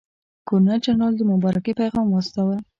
[0.47, 2.57] ګورنرجنرال د مبارکۍ پیغام واستاوه.